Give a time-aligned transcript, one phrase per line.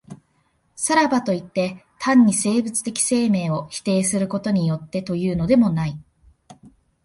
[0.75, 5.99] さらばといって、単に生物的生命を否定することによってというのでもない。